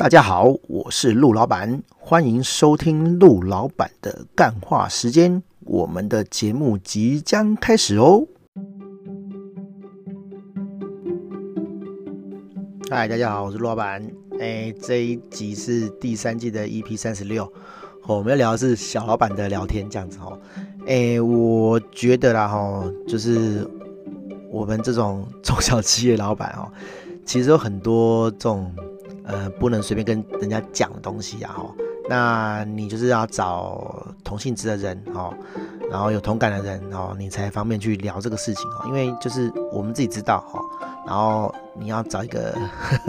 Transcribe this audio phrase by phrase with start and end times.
[0.00, 5.42] 大家好，我是陆老板，欢迎收听陆老板的干话时间。
[5.66, 8.26] 我们的节目即将开始哦。
[12.88, 14.10] 嗨，大家好，我是陆老板。
[14.40, 17.52] 哎，这一集是第三季的 EP 三十六，
[18.06, 20.40] 我们要聊的是小老板的聊天这样子哦。
[20.86, 23.68] 哎，我觉得啦哈，就是
[24.50, 26.72] 我们这种中小企业老板哦，
[27.26, 28.74] 其实有很多这种。
[29.24, 31.74] 呃，不能随便跟人家讲的东西啊，哈，
[32.08, 35.32] 那你就是要找同性质的人，哦，
[35.90, 40.60] 然后有同感的人，哦，你才方便去聊这个事情，哦，因为就是我们自己知道，哈，
[41.06, 42.54] 然后你要找一个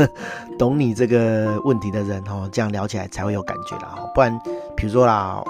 [0.60, 4.40] 懂你这个问题的人，哦，这样聊起来才会有感觉啦，哦，不然，
[4.76, 5.44] 比如说啦。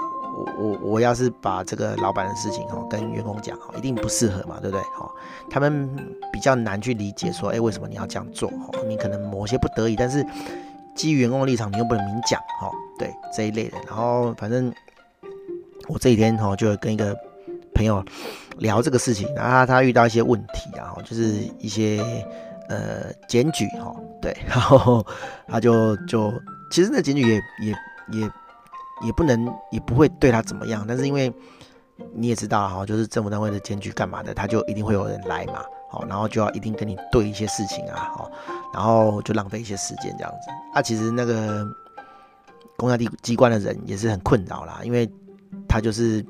[0.58, 4.80] 我我要是把这个老板的事情哦跟员工讲哦，一定不适合嘛，对不对？
[4.98, 5.10] 哦，
[5.50, 5.88] 他们
[6.32, 8.48] 比较难去理解说，哎，为什么你要这样做？
[8.48, 10.24] 哦，你可能某些不得已，但是
[10.94, 13.78] 基于员工的立场，你又不能明讲，哦，对这一类的。
[13.86, 14.72] 然后反正
[15.88, 17.16] 我这几天哦，就跟一个
[17.74, 18.04] 朋友
[18.58, 22.02] 聊这个事情，然后他，遇到一些问题啊，就是一些
[22.68, 25.04] 呃检举哈，对，然后
[25.48, 26.32] 他就就
[26.70, 27.34] 其实那检举也
[27.66, 27.74] 也。
[28.10, 28.28] 也
[29.04, 31.32] 也不能，也不会对他怎么样，但是因为
[32.14, 38.30] 你也知道哈，就是政府单位的检举干嘛的，他就一定会有人来嘛，好，然后就要一定跟你对一些事情啊，好，
[38.72, 40.50] 然后就浪费一些时间这样子。
[40.74, 41.64] 啊，其实那个
[42.76, 45.08] 公家机机关的人也是很困扰啦，因为
[45.68, 46.24] 他就是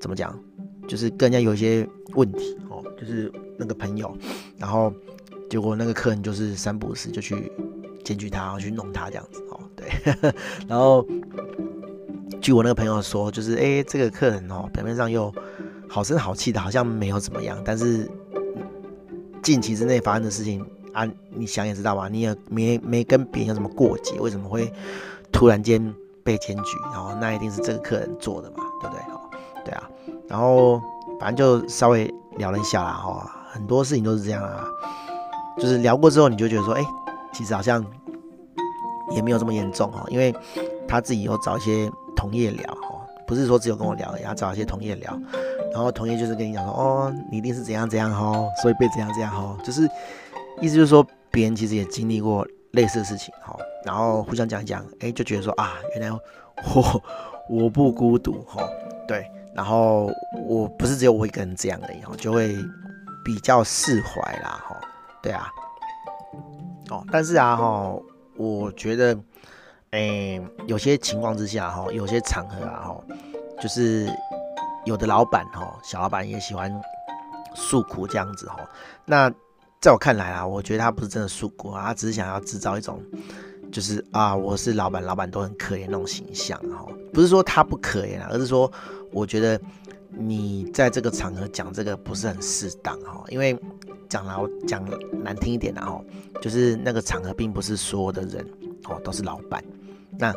[0.00, 0.38] 怎么讲，
[0.86, 4.14] 就是跟人家有一些问题哦，就是那个朋友，
[4.58, 4.92] 然后
[5.48, 7.50] 结果那个客人就是三不五时就去
[8.04, 9.88] 检举他，然后去弄他这样子哦，对，
[10.68, 11.06] 然后。
[12.40, 15.32] 据我那个朋友说，就是哎、这个客人哦，表面上又
[15.88, 18.08] 好声好气的，好像没有怎么样，但是
[19.42, 22.08] 近期之内发生的事情啊，你想也知道吧？
[22.08, 24.72] 你也没没跟别人有什么过节，为什么会
[25.32, 26.78] 突然间被检举？
[26.92, 29.02] 然后那一定是这个客人做的嘛，对不对？
[29.12, 29.20] 哦，
[29.64, 29.90] 对啊，
[30.28, 30.80] 然后
[31.20, 34.64] 反正就稍微聊了一下啦，哈，很多事情都是这样啊，
[35.58, 36.84] 就是聊过之后，你就觉得说，哎、
[37.32, 37.84] 其实好像
[39.10, 40.34] 也没有这么严重哦，因为
[40.86, 41.90] 他自己有找一些。
[42.18, 45.16] 同业聊哈，不是说只有跟我聊，也要找一些同业聊，
[45.72, 49.88] 然后同业就是跟你讲说，哦，你一定是怎样怎样哈，所以被怎样怎样哈，就是
[50.60, 57.02] 意思就是说，别人其实也经历过类似的事情哈，然后互相讲一讲，哎，就觉得说啊，原来我
[57.48, 58.68] 我不孤独哈，
[59.06, 59.24] 对，
[59.54, 60.10] 然后
[60.44, 62.56] 我不是只有我一个人这样而已哈，就会
[63.24, 64.76] 比较释怀啦哈，
[65.22, 65.46] 对啊，
[66.90, 67.96] 哦，但是啊哈，
[68.36, 69.16] 我觉得。
[69.90, 73.00] 哎、有些情况之下哈，有些场合啊哈，
[73.60, 74.06] 就是
[74.84, 76.70] 有的老板哈，小老板也喜欢
[77.54, 78.58] 诉苦这样子哈。
[79.06, 79.32] 那
[79.80, 83.02] 在我看来啊，我觉得他不是真的诉苦啊，他只是想要制造一种，
[83.72, 86.86] 就是啊，我是老板，老板都很可怜那种形象哈。
[87.12, 88.70] 不是说他不可怜啊，而是说
[89.10, 89.58] 我觉得
[90.10, 93.58] 你在这个场合讲这个不是很适当哈，因为
[94.06, 94.84] 讲老讲
[95.24, 95.98] 难听一点的哈，
[96.42, 98.46] 就是那个场合并不是所有的人
[98.88, 99.62] 哦都是老板。
[100.18, 100.32] 那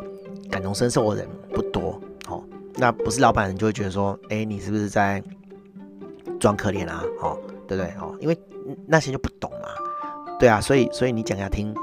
[0.50, 2.42] 感同身受的人不多，哦，
[2.76, 5.22] 那不是老板人就会觉得说，哎、你是不是在
[6.38, 7.02] 装可怜啊？
[7.20, 7.36] 哦，
[7.66, 7.92] 对不对？
[8.00, 8.38] 哦，因为
[8.86, 9.68] 那些就不懂嘛，
[10.38, 11.74] 对啊，所以所以你讲给他听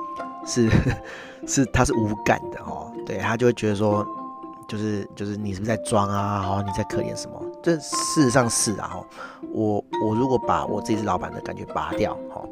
[0.46, 0.70] 是
[1.46, 4.06] 是他是无感的哦，对他就会觉得说，
[4.68, 6.46] 就是就是你是不是在装啊？
[6.48, 7.42] 哦，你在可怜什么？
[7.62, 9.06] 这事实上是啊，哦
[9.52, 12.48] 我我如果把我自己是老板的感觉拔掉，哦，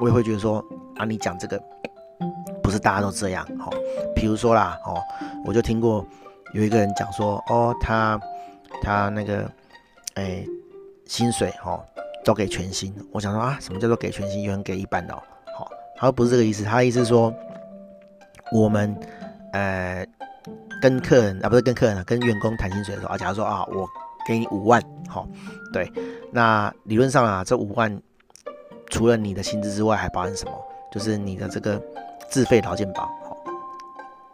[0.00, 0.64] 我也会觉得说，
[0.96, 1.60] 啊，你讲这个。
[2.82, 3.70] 大家都这样哈，
[4.14, 5.00] 比如说啦，哦，
[5.44, 6.04] 我就听过
[6.52, 8.20] 有一个人讲说，哦，他
[8.82, 9.50] 他那个，
[10.14, 10.44] 哎、
[11.06, 11.80] 薪水哈
[12.24, 12.92] 都给全薪。
[13.12, 14.42] 我想说啊，什么叫做给全薪？
[14.42, 15.22] 有人给一半的哦，
[15.56, 17.32] 好，他说不是这个意思，他的意思是说，
[18.50, 18.94] 我们
[19.52, 20.04] 呃
[20.80, 23.88] 跟客人啊，不是跟客人啊，跟员工谈薪水的时候啊，假如说啊，我
[24.26, 25.26] 给你五万，好，
[25.72, 25.90] 对，
[26.32, 27.96] 那理论上啊，这五万
[28.90, 30.52] 除了你的薪资之外，还包含什么？
[30.90, 31.80] 就是你的这个。
[32.32, 33.44] 自费劳健保，好，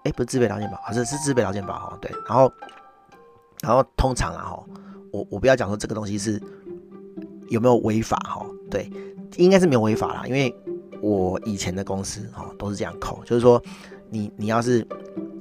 [0.04, 2.52] 哎，不是自费劳健保，好像是自费劳健保，哈，对，然后，
[3.60, 4.64] 然后通常啊，哈，
[5.12, 6.40] 我我不要讲说这个东西是
[7.48, 8.88] 有没有违法，哈，对，
[9.36, 10.54] 应该是没有违法啦，因为
[11.02, 13.60] 我以前的公司，哈，都是这样扣，就是说
[14.10, 14.86] 你你要是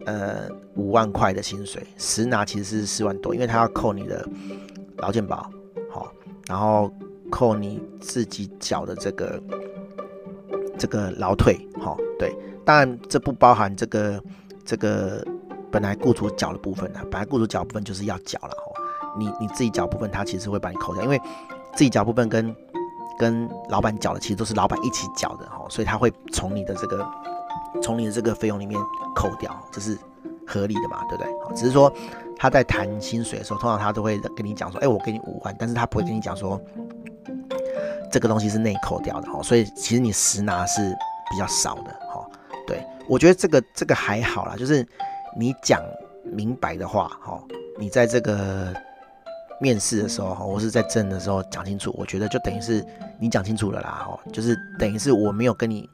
[0.07, 4.27] 呃五万块的薪水，实拿其实是四万多，因为他要扣你的
[4.97, 5.47] 劳健保，
[5.91, 6.11] 好，
[6.47, 6.91] 然后
[7.29, 9.39] 扣你自己缴的这个
[10.77, 12.35] 这个劳退，哈，对。
[12.65, 14.21] 当然，这不包含这个
[14.65, 15.25] 这个
[15.71, 18.73] 本来雇主缴的部分啊，本来雇主缴部分就是要缴了哦。
[19.17, 21.19] 你你自己缴部分，他其实会把你扣掉，因为
[21.73, 22.55] 自己缴部分跟
[23.17, 27.07] 跟老板缴的其实都是老板一起缴的哈，所以他会从你的这个
[27.81, 28.79] 从你的这个费用里面
[29.15, 29.97] 扣掉，这是
[30.45, 31.55] 合理的嘛，对不对？
[31.55, 31.91] 只是说
[32.35, 36.61] 他在谈薪水的时候，通常他都会跟你讲说，哎，我给你五万，但是他不会跟你讲说
[38.11, 40.81] 这个东西是内扣掉的哈，所以其实你实拿是
[41.29, 42.25] 比较少的哈。
[42.65, 44.85] 对，我觉得这个这个还好啦，就是
[45.37, 45.81] 你讲
[46.23, 47.41] 明白的话哈，
[47.77, 48.73] 你在这个
[49.59, 52.85] 面试的时候我，是在证的时候讲清楚，我觉得就等于是
[53.19, 55.89] 你讲清楚了啦哈，就是等于是我没有跟你。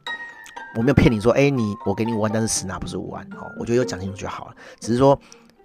[0.75, 4.55] 我没有骗你说，哎，你我给你五万，但是实拿不是五万，哦，我觉得有讲清楚就好了。
[4.79, 5.15] 只是说，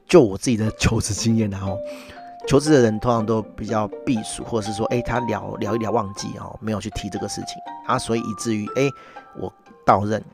[0.06, 1.78] 就我自己的求职经验，然后
[2.48, 7.56] 求职的人通常都比较避暑，或者是说，哎，他聊聊一聊忘记哦，没有去提这个事情
[7.86, 8.88] 啊，所以以至于，哎，
[9.38, 9.52] 我
[9.84, 10.24] 到任，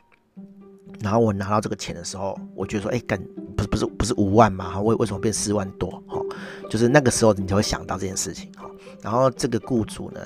[1.00, 3.20] 然后我拿到这个钱的时候，我觉得说，哎，干
[3.56, 5.90] 不是不是不是五万嘛，为为什么变四万多？
[6.06, 6.20] 哈，
[6.70, 8.70] 就是那个时候你就会想到这件事情，哈，
[9.02, 10.20] 然后这个雇主呢，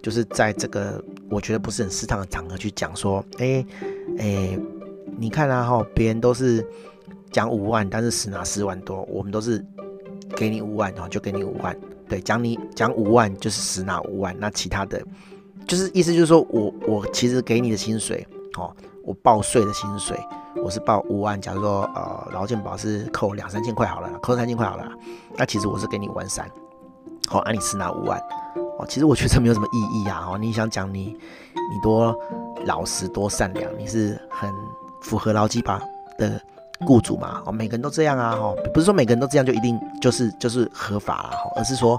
[0.00, 3.66] 就是在这个我觉得不是很适当的场合去讲说，哎、欸、
[4.20, 4.58] 哎、
[5.18, 6.64] 你看啊哈，别人都是
[7.32, 9.58] 讲五万，但是实拿四万多，我们都是
[10.36, 11.76] 给你五万哈，就给你五万，
[12.08, 15.02] 对，讲你讲五万就是实拿五万，那其他的，
[15.66, 18.26] 就是意思就是说我我其实给你的薪水
[18.56, 20.18] 哦，我报税的薪水
[20.56, 24.88] 我是报五万，假如说呃劳健保是扣两三千块好了，扣三千块好了，
[25.36, 26.50] 那其实我是给你五万三，
[27.28, 28.20] 好，那你实拿五万。
[28.76, 30.26] 哦，其实我觉得没有什么意义啊！
[30.32, 31.16] 哦，你想讲你，
[31.54, 32.12] 你多
[32.66, 34.52] 老实多善良，你是很
[35.00, 35.80] 符合劳基法
[36.18, 36.40] 的
[36.84, 37.42] 雇主嘛？
[37.46, 38.36] 哦，每个人都这样啊！
[38.36, 41.98] 哈，不是说每个人都这样就一定就是就是合法了哈，而是说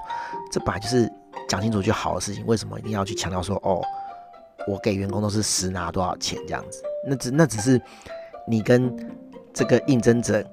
[0.50, 1.10] 这本来就是
[1.48, 3.82] 讲清楚就好的事情，为什么一定要去强调说哦，
[4.66, 6.82] 我给员工都是实拿多少钱这样子？
[7.06, 7.80] 那只那只是
[8.46, 8.94] 你跟
[9.52, 10.44] 这个应征者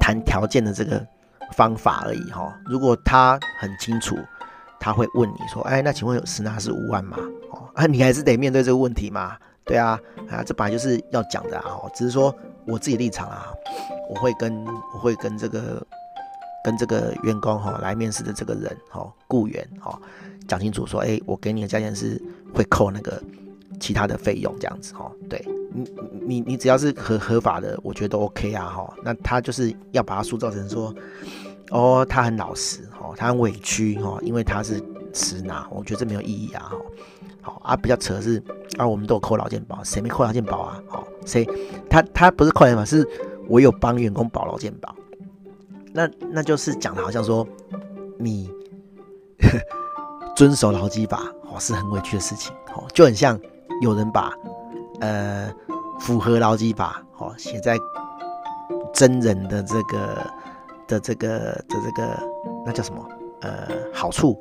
[0.00, 1.04] 谈条件的这个
[1.52, 2.52] 方法而已哈。
[2.66, 4.16] 如果他很清楚。
[4.80, 7.16] 他会问你说：“哎，那请问有实拿是五万吗？
[7.52, 9.34] 哦，啊， 你还是得面对这个问题嘛？
[9.64, 9.98] 对啊，
[10.30, 11.80] 啊，这本来就是要讲的啊。
[11.94, 12.34] 只是说
[12.66, 13.52] 我自己立场啊，
[14.08, 14.64] 我会跟
[14.94, 15.84] 我会跟这个
[16.64, 19.98] 跟这个员工哈、哦、来面试的这个人哈、哦、雇员哈
[20.46, 22.20] 讲清楚说，哎，我给你的价钱是
[22.54, 23.22] 会扣那个
[23.80, 25.12] 其他的费用这样子哈、哦。
[25.28, 25.90] 对你
[26.20, 28.94] 你你只要是合合法的，我觉得都 OK 啊哈、哦。
[29.02, 30.94] 那他就是要把它塑造成说。”
[31.70, 34.80] 哦，他很老实哦，他很委屈哦，因为他是
[35.14, 36.76] 实拿，我觉得这没有意义啊哈。
[37.44, 38.42] 好啊，比较扯的是
[38.78, 40.82] 啊，我们都有扣劳健保，谁没扣劳健保啊？
[40.88, 41.46] 好，谁
[41.88, 43.06] 他他不是扣劳健保，是
[43.48, 44.92] 我有帮员工保劳健保。
[45.92, 47.46] 那那就是讲的好像说
[48.18, 48.50] 你
[50.34, 53.38] 遵守劳基法哦，是很委屈的事情哦，就很像
[53.82, 54.32] 有人把
[55.00, 55.52] 呃
[56.00, 57.78] 符合劳基法哦写在
[58.92, 60.26] 真人的这个。
[60.86, 61.28] 的这个
[61.66, 62.22] 的这个
[62.62, 63.02] 那叫什么？
[63.40, 64.38] 呃，好处，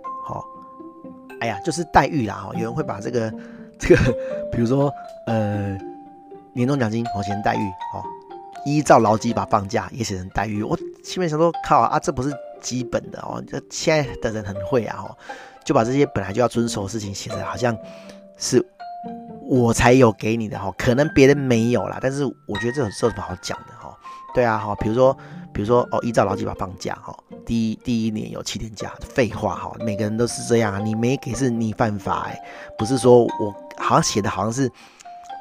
[1.39, 2.47] 哎呀，就是待遇啦。
[2.47, 3.33] 哦，有人会把这个
[3.79, 4.01] 这个，
[4.51, 4.91] 比如说
[5.27, 5.77] 呃，
[6.53, 8.03] 年终奖金哦，写成待遇，哦，
[8.65, 10.63] 依照劳基法放假也写成待遇。
[10.63, 12.31] 我心里想说，靠啊，这不是
[12.61, 13.43] 基本的哦。
[13.47, 15.17] 这现在的人很会啊，哦，
[15.65, 17.77] 就把这些本来就要遵守的事情写的好像
[18.37, 18.65] 是
[19.47, 23.97] 我才有给你的哈，可能别人没有啦，但是我觉得这种事有什么好讲的哈？
[24.33, 25.17] 对啊，哈，比如说。
[25.53, 27.15] 比如说哦，依照劳基法放假哈，
[27.45, 32.39] 第一第一年有七天假，废话哈，每个人都是这样，你没给是你犯法哎，
[32.77, 34.69] 不是说我好像写的好像是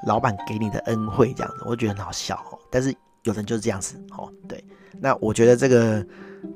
[0.07, 2.59] 老板给你的恩惠这样子，我觉得很好笑哦。
[2.71, 4.63] 但是有人就是这样子哦，对，
[5.01, 6.05] 那我觉得这个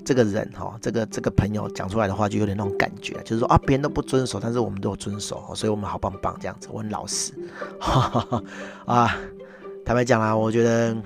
[0.04, 7.32] 这个人哈，这个这个朋友讲出来的话就有点那种感觉，就是说啊，别人都不遵守，但是我们都有遵守，所以我们好棒棒这样子，我很老实，
[7.78, 8.42] 哈哈哈
[8.84, 9.16] 啊，
[9.84, 10.96] 坦白讲啦，我觉得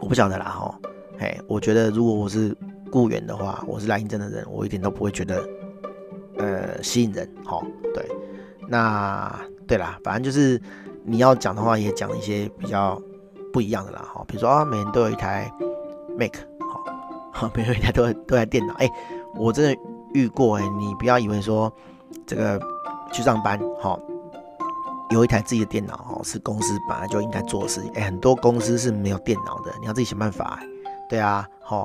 [0.00, 0.78] 我不晓得啦哈。
[1.20, 2.56] 哎，我觉得如果我是
[2.90, 5.46] 雇员的话，我是来应征的人，我一点都不会觉得
[6.38, 7.30] 呃吸引人。
[7.44, 7.62] 好，
[7.92, 8.02] 对，
[8.66, 10.58] 那对啦，反正就是
[11.04, 12.98] 你要讲的话，也讲一些比较
[13.52, 14.02] 不一样的啦。
[14.14, 15.52] 哈，比如说啊，每人都有一台
[16.18, 16.32] Mac，
[17.30, 18.72] 好， 每人一台都都台电脑。
[18.78, 18.90] 哎，
[19.36, 19.78] 我真的
[20.14, 21.70] 遇过哎，你不要以为说
[22.26, 22.58] 这个
[23.12, 24.00] 去上班，好，
[25.10, 27.92] 有一台自己的电脑，哦，是公司本来就应该做的事情。
[27.92, 30.58] 哎，很多公司是没有电脑的，你要自己想办法。
[31.10, 31.84] 对啊，好，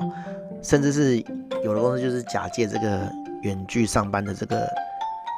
[0.62, 1.18] 甚至是
[1.64, 4.68] 有的公司就是假借这个远距上班的这个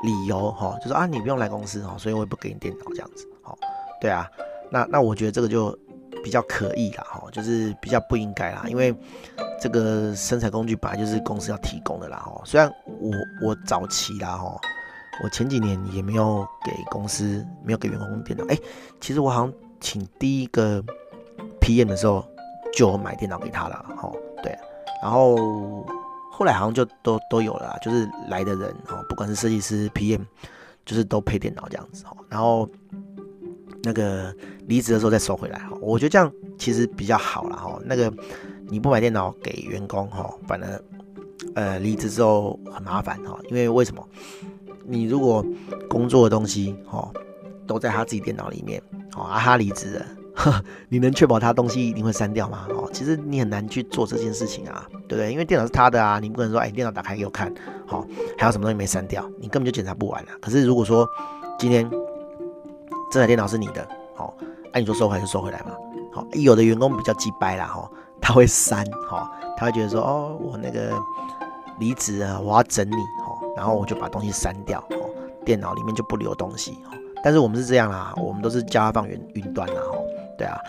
[0.03, 3.57] 理由，哈，就说啊，你不用来公司，哦，所以我也不给你电脑这样子，好，
[4.01, 4.29] 对啊，
[4.69, 5.71] 那那我觉得这个就
[6.21, 8.93] 比较可疑啦，哈，就是比较不应该啦，因为
[9.57, 14.59] 这个生产工具本来就是公司要提供的啦，哈，虽然我我早期啦，哈，
[15.23, 18.57] 我前几年也没有给公司没有给员工电脑，哎，
[18.99, 20.83] 其实我好像请第一个
[21.61, 22.25] PM 的时候。
[22.73, 24.11] 就买电脑给他了，哈，
[24.43, 24.55] 对，
[25.01, 25.85] 然后
[26.31, 30.21] 后来好像就都都有了，就是来的人，哦，不管是设计师、PM，
[30.85, 32.69] 就是都配电脑这样子，哈，然后
[33.83, 34.33] 那个
[34.67, 35.77] 离职的时候再收回来哈。
[35.81, 37.79] 我觉得这样其实比较好了哈。
[37.85, 38.11] 那个
[38.69, 40.81] 你不买电脑给员工哈，反而
[41.55, 43.39] 呃离职之后很麻烦哈。
[43.49, 44.05] 因为为什么？
[44.85, 45.45] 你如果
[45.89, 47.11] 工作的东西哈
[47.65, 48.81] 都在他自己电脑里面，
[49.15, 50.05] 哦啊他离职了。
[50.37, 52.67] 呵 你能确保他东西一定会删掉吗？
[52.69, 55.31] 哦，其实你很难去做这件事情啊，对不对？
[55.31, 57.51] 因为电脑是他的啊，你不可能说，哎，电脑打开给我看，
[57.87, 58.05] 好，
[58.37, 60.29] 还有什么东西没删掉，你根本就检查不完啊。
[60.39, 61.07] 可是如果说
[61.57, 61.89] 今天
[63.11, 64.31] 这台电脑是你的，好，
[64.73, 65.71] 按你说收回来就收回来嘛，
[66.13, 67.89] 好，有的员工比较鸡掰啦，哈，
[68.21, 70.93] 他会删，哈，他会觉得说，哦，我那个
[71.79, 74.97] 离职啊，我要整理，哈，然后我就把东西删掉，哈，
[75.43, 76.91] 电脑里面就不留东西，哈。
[77.23, 79.97] 但是我们是这样啦，我们都是叫他放云云端啦，哈。
[80.37, 80.59] 对啊，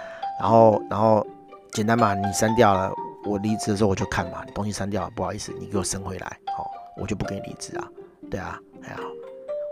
[0.41, 1.27] 然后然后
[1.73, 2.91] 简单嘛，你删掉了，
[3.27, 7.87] 我离职的时候我就看嘛，东西删掉了，不好意思，你给我升回来，好、哦，我就不给你离职啊。
[8.31, 8.99] 对啊，哎呀，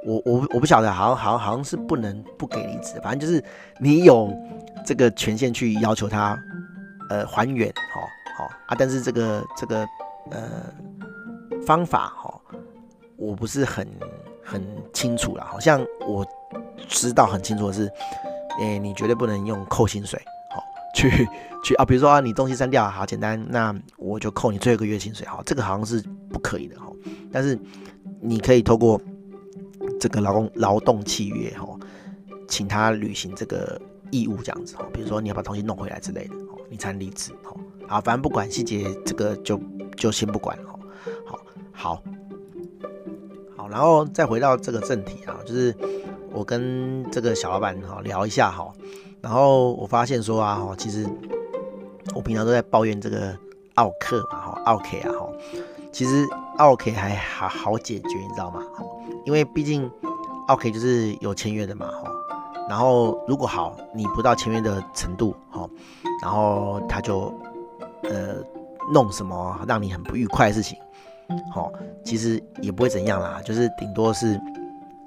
[0.07, 3.43] 我我我不晓得，好像好像好像是不能不给离职，反正就是
[3.81, 4.31] 你有
[4.85, 6.39] 这个权限去要求他
[7.09, 8.05] 呃还原，好、哦、
[8.37, 9.87] 好、哦、啊，但是这个这个
[10.31, 10.49] 呃
[11.67, 12.59] 方法哈、哦，
[13.17, 13.89] 我不是很
[14.45, 14.63] 很
[14.93, 16.27] 清楚了，好像我
[16.87, 17.91] 知道很清楚的是。
[18.59, 20.21] 诶、你绝对不能用扣薪水，
[20.55, 20.63] 好、
[20.95, 21.29] 去
[21.63, 26.87] 去啊，比如说啊，你东西删掉，好简单，那我就扣你最后一个月薪水，好，这个好像是不可以的，哈，
[27.31, 27.59] 但是
[28.21, 29.01] 你可以透过
[30.01, 31.69] 这个劳工劳动契约，哈，
[32.49, 37.55] 请他履行这个义务，这样子，哈，比如说你要把东西弄回来之类的，哦，你才能离职，哈，
[37.87, 39.61] 好，反正不管细节，这个就
[39.97, 40.79] 就先不管，哈，
[41.27, 41.39] 好，
[41.73, 42.03] 好，
[43.57, 45.75] 好，然后再回到这个正题啊，就是。
[46.37, 48.71] 我跟这个小老板哈聊一下哈，
[49.23, 51.09] 然后我发现说啊哈，其实
[52.15, 53.35] 我平常都在抱怨这个
[53.77, 55.27] 奥客嘛哈，奥 K 啊哈，
[55.91, 56.27] 其实
[56.59, 58.61] 奥 K 还好好解决，你知道吗？
[59.25, 59.91] 因为毕竟
[60.49, 62.13] 奥 K 就是有签约的嘛哈，
[62.69, 65.67] 然后如果好你不到签约的程度哈，
[66.21, 67.33] 然后他就
[68.03, 68.37] 呃
[68.93, 70.79] 弄什么让你很不愉快的事情，
[71.51, 71.73] 好，
[72.05, 74.39] 其实也不会怎样啦，就是顶多是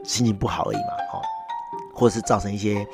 [0.04, 0.94] 心情不好而已嘛。
[1.14, 1.22] 哦。
[1.94, 2.88] 或者是造成一些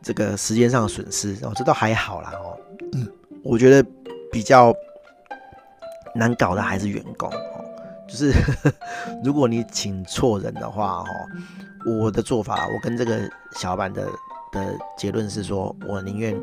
[0.00, 2.56] 这个时间上的损失，哦，这都还好啦，哦，
[2.94, 3.06] 嗯，
[3.44, 3.86] 我觉得
[4.32, 4.72] 比较
[6.14, 7.62] 难搞的还是员工，哦，
[8.08, 8.32] 就是
[9.22, 11.04] 如果你请错人的话，哦，
[12.00, 13.20] 我的做法，我跟这个
[13.56, 14.08] 小老板的
[14.50, 16.34] 的结论是说，我宁愿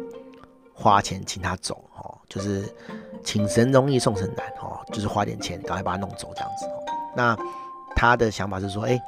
[0.76, 2.64] 花钱请他走，哦，就是
[3.24, 6.84] 请神容易送神难，哦，就是花点钱赶快把他弄走这样子，哦，
[7.18, 7.36] 那
[7.96, 9.02] 他的想法是说，哎，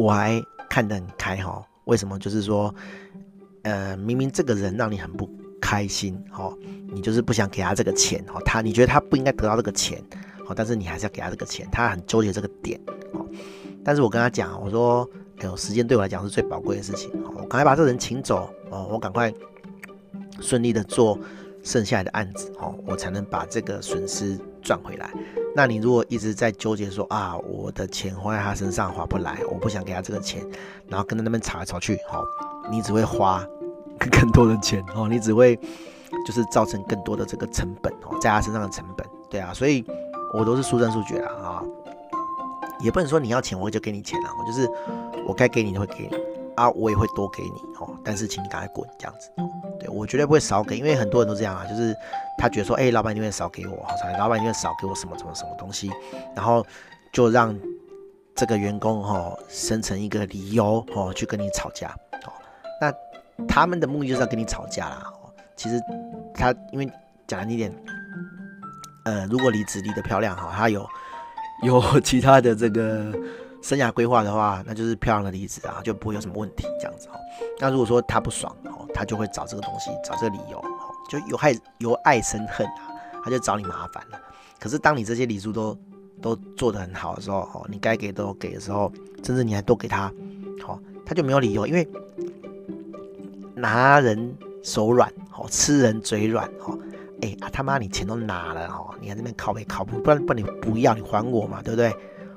[0.00, 0.42] 我还。
[0.70, 2.16] 看得很开哈，为什么？
[2.16, 2.72] 就是说，
[3.64, 5.28] 呃，明明这个人让你很不
[5.60, 6.54] 开心哈，
[6.92, 10.00] 你就是不想给他这个钱哈，他你觉得他不应该得到这个钱，
[10.46, 12.80] 好，但是你还是要给他这个钱，他很纠结这个点，
[13.84, 19.34] 但是我跟他讲，我说，哎呦，时间对我来讲是最宝贵的事情，我赶快把这人请走哦，我赶快
[20.40, 21.18] 顺利的做
[21.64, 25.10] 剩下来的案子哦，我才能把这个损失赚回来。
[25.54, 30.40] 那你如果一直在纠结说啊，我的钱花在他身上划不来，我不想给他这个钱，
[30.88, 32.24] 然后跟他那边吵来吵去，好，
[32.70, 33.44] 你只会花
[33.98, 35.56] 更多的钱哦，你只会
[36.26, 39.84] 就是造成更多的这个成本哦，在他身上的成本，对啊，所以
[40.32, 41.62] 我都是速战速决啊，啊，
[42.80, 44.68] 也不能说你要钱我就给你钱啊，我就是
[45.26, 46.29] 我该给你的会给你。
[46.60, 49.30] 啊，我也会多给你哦，但是请你赶快滚这样子。
[49.78, 51.96] 对，我绝对不会少给，因为很多人都这样啊，就是
[52.36, 55.90] 他觉得说，哎、老板你会少给我，好，老板你会少给我什么什么什么东西，
[56.36, 56.62] 然后
[57.14, 57.58] 就让
[58.34, 61.88] 这个员工、哦、生成一个理由哦去跟你吵架，
[62.26, 62.32] 哦，
[62.78, 62.92] 那
[63.46, 65.02] 他们的目的就是要跟你吵架啦。
[65.06, 65.80] 哦，其实
[66.34, 66.86] 他因为
[67.26, 67.74] 讲难听点，
[69.06, 70.86] 呃，如果离职离得漂亮哈、他有
[71.62, 73.14] 有其他的这个。
[73.62, 77.16] 生涯规划的话，那就是漂亮的离职啊，就不会有什么问题这样子哈。
[77.58, 80.64] 那如果说他不爽哦，他就会找这个东西，找这个理由哦，
[81.08, 82.88] 就由爱由爱生恨啊，
[83.22, 84.18] 他就找你麻烦了。
[84.58, 85.76] 可是当你这些礼数都
[86.20, 88.90] 都做得很好的时候哦，你该给都给的时候，
[89.22, 90.12] 甚至你还多给他，
[90.62, 91.86] 好，他就没有理由，因为
[93.54, 96.76] 拿人手软，好吃人嘴软，哈，
[97.22, 101.94] 哎啊他妈你钱都拿了哈，你还在那边靠背靠不，不然不然你不要你还我嘛，对不对？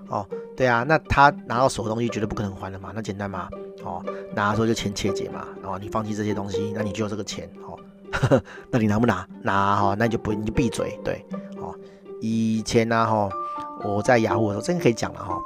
[0.10, 3.50] 哦，对啊，那他拿到手的东西绝对不可能还的嘛，那简单嘛，
[3.84, 4.04] 哦，
[4.36, 7.76] 拿的时候就签切结嘛，哦，你放弃这些东西，那你就有这个钱，哦，
[8.12, 9.28] 呵 呵那你拿不拿？
[9.42, 11.26] 拿哈、哦，那你就不你就闭嘴，对，
[11.58, 11.74] 哦，
[12.22, 13.30] 以前呢，哈，
[13.84, 15.42] 我在雅虎的时候，真的可以讲了哈，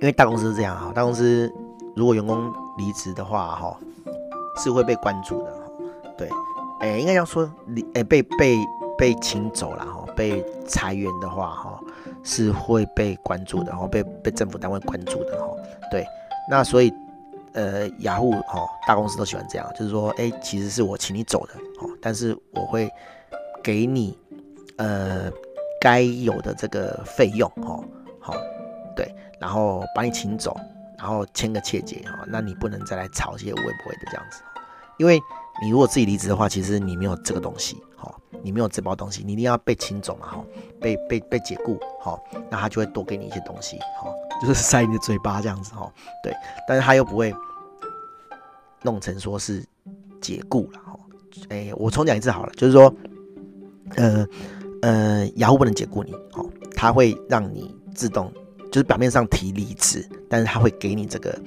[0.00, 1.52] 因为大公司是这样哈，大公司
[1.94, 3.76] 如果员工离职的话，哈，
[4.56, 5.52] 是会被关注的，
[6.18, 6.28] 对，
[6.80, 8.58] 哎，应该要说离，哎，被被
[8.98, 11.80] 被请走了哈，被裁员的话，哈。
[12.24, 15.54] 是会被关注的，然后被被政府单位关注的哈。
[15.90, 16.04] 对，
[16.50, 16.92] 那所以
[17.52, 22.90] 呃，雅虎哦，大公司都喜欢这样，就是说，哎，其实是我请你走的哦，但是我会
[23.62, 24.18] 给你
[24.78, 25.30] 呃
[25.80, 27.84] 该有的这个费用哦，
[28.18, 28.34] 好，
[28.96, 30.58] 对，然后把你请走，
[30.98, 34.42] 然后签个切结哈，那你不能再来炒这些会不会的这样子，
[34.98, 35.20] 因为
[35.62, 40.44] 你如果自己离职的话，其实你没有这个东西好，你没有这包东西，你一定要被请走嘛哈，
[40.80, 44.12] 被被被解雇好，那他就会多给你一些东西好。
[44.42, 45.90] 就是塞你的嘴巴这样子哈，
[46.22, 46.34] 对，
[46.68, 47.34] 但是他又不会
[48.82, 49.64] 弄成说是
[50.20, 50.98] 解雇了哈。
[51.48, 52.92] 哎，我重讲一次好了，就是说，
[53.96, 54.26] 呃
[54.82, 56.44] 呃，雅虎不能解雇你，哦，
[56.74, 58.30] 他会让你自动，
[58.70, 61.40] 就是表面上提离职，但是他会给你这个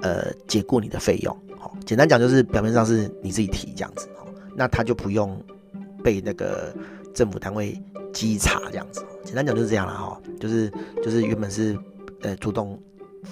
[0.00, 4.26] 呃解雇你的费用，好，简单讲就是表面上是你自己提这样子，哦，
[4.56, 5.40] 那他就不用
[6.02, 6.74] 被那个
[7.14, 7.80] 政府单位
[8.12, 10.68] 稽查这样子，简单讲就是这样了哈，就是
[11.02, 11.78] 就是原本是。
[12.24, 12.80] 呃，主动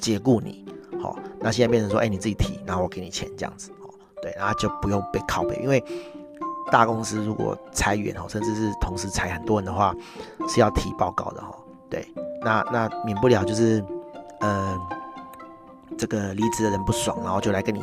[0.01, 0.65] 解雇你，
[1.01, 3.87] 好，那现在变成说，哎，你自己提，然后我给你钱这样子，哦，
[4.21, 5.81] 对，然后就不用被拷贝，因为
[6.73, 9.95] 大公司如果裁员哦，甚至是同时裁很多人的话，
[10.49, 11.55] 是要提报告的哈，
[11.89, 12.05] 对，
[12.43, 13.81] 那那免不了就是，
[14.41, 14.77] 呃，
[15.97, 17.81] 这个离职的人不爽，然后就来跟你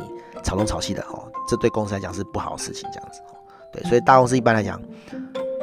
[0.48, 3.36] 吵东炒西的哦，这对公司来讲是不好的事情，这样子哦，
[3.70, 4.80] 对，所以大公司一般来讲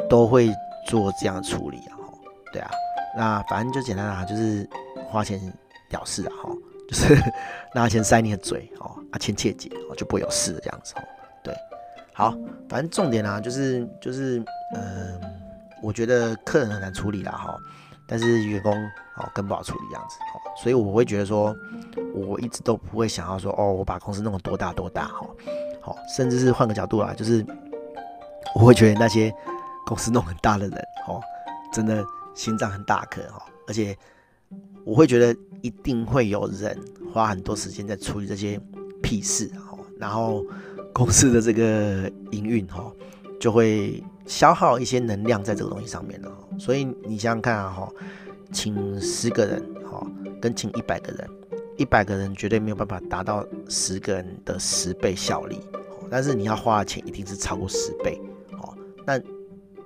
[0.07, 0.53] 都会
[0.87, 1.97] 做这样的处理啊，
[2.53, 2.69] 对啊，
[3.17, 4.67] 那反正就简单啊，就是。
[5.07, 5.39] 花钱
[5.91, 6.49] 了事啊，哈，
[6.89, 7.15] 就是
[7.73, 11.01] 拿钱塞你的嘴，哦，啊，亲切结，哦，就不会有事这样子，哦，
[11.41, 11.55] 对，
[12.11, 12.35] 好，
[12.67, 14.39] 反正重点啊，就是就是，
[14.73, 14.81] 嗯、
[15.21, 15.29] 呃，
[15.81, 17.55] 我觉得客人很难处理啦，哈，
[18.07, 18.73] 但是员工
[19.17, 21.55] 哦更不好处理这样子，哦，所以我会觉得说，
[22.13, 25.27] 我一直都不会想要说，哦，我把公司弄得多大多大，哈，
[25.81, 27.45] 好，甚至是换个角度啊，就是
[28.53, 29.33] 我会觉得那些
[29.85, 31.21] 公司弄很大的人，哦，
[31.71, 33.97] 真的心脏很大颗，哈，而且。
[34.85, 36.79] 我会觉得一定会有人
[37.11, 38.61] 花很多时间在处理这些
[39.01, 40.45] 屁事哦，然后
[40.93, 42.85] 公司的这个营运哈，
[43.39, 46.31] 就会消耗一些能量在这个东西上面了。
[46.57, 47.89] 所以你想想看啊，哈，
[48.51, 50.05] 请十个人哈，
[50.41, 51.29] 跟请一百个人，
[51.77, 55.59] 一百个人绝对没有办法达到十个人的十倍效力，
[56.09, 58.21] 但是你要花的钱一定是超过十倍，
[58.61, 58.73] 哦，
[59.05, 59.19] 那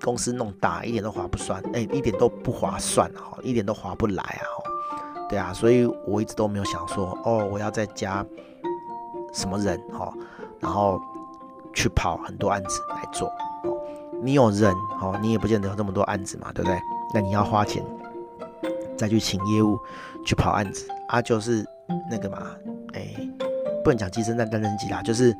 [0.02, 4.46] 公司弄大一点都划不算，哎，一点都不划算，哈，一点都划不来啊，
[5.28, 8.26] 对啊，所以我一直都没有想说，哦，我要再加
[9.34, 10.14] 什么人哈，
[10.60, 11.02] 然后
[11.74, 13.32] 去跑很多案子来做。
[14.22, 16.80] 你有人哦，你也不见得有这么多案子嘛，对不对？
[17.14, 17.84] 那你要花钱
[18.98, 19.80] 再去请业务
[20.26, 21.66] 去跑案子啊，就是
[22.10, 22.48] 那个嘛，
[22.94, 23.16] 哎，
[23.84, 25.36] 不能讲鸡生蛋，蛋生鸡啦，就是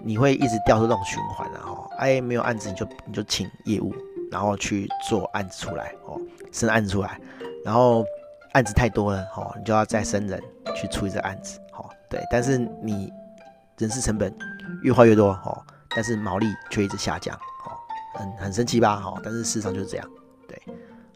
[0.00, 3.94] 你会一直掉入这种循环然后，哎，没有案子你就你就请业务，
[4.30, 6.20] 然后去做案子出来哦，
[6.52, 7.20] 生案子出来，
[7.64, 8.04] 然后。
[8.52, 10.42] 案子太多了，哦，你就要再生人
[10.74, 13.08] 去处理这案子，哦，对，但是你
[13.78, 14.34] 人事成本
[14.82, 15.56] 越花越多，哦，
[15.94, 17.38] 但是毛利却一直下降，
[18.20, 20.06] 很很神奇吧，哦，但是事实上就是这样，
[20.46, 20.60] 对，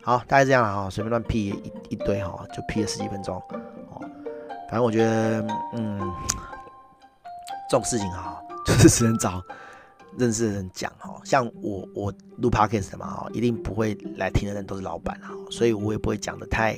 [0.02, 3.36] 好，大概这样了，哈，随便乱 P 一一堆，哈，就 P 了十几分钟，
[3.90, 4.00] 哦，
[4.68, 6.00] 反正我觉得，嗯，
[7.70, 9.42] 这种事情哈， 就是只能找
[10.18, 16.76] 认识的人讲，哈，像我我录 podcast 嘛，哈，一定不会来听的人都是老板，哈，所以我也不会讲的太。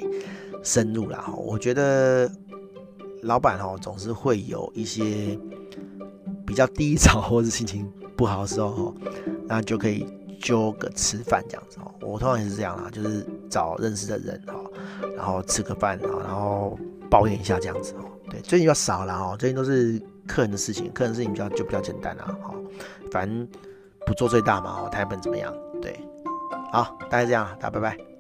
[0.63, 2.29] 深入了哈，我觉得
[3.23, 5.39] 老板哈总是会有一些
[6.47, 8.95] 比较低潮或者心情不好的时候，
[9.47, 10.07] 那就可以
[10.41, 11.93] 揪个吃饭这样子哦。
[12.01, 14.55] 我通常也是这样啦，就是找认识的人哈，
[15.17, 16.79] 然后吃个饭啊，然后
[17.11, 18.05] 抱怨一下这样子哦。
[18.31, 22.55] 对，最近比较少了哦，最近都是客人的事情，客人的事情比较就比较简单啦哈。
[23.11, 23.47] 反正
[24.07, 25.53] 不做最大嘛，哦台本怎么样？
[25.83, 25.99] 对，
[26.73, 28.16] 好，大概这样，大家拜拜。